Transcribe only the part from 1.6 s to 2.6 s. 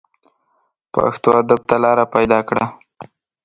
ته لاره پیدا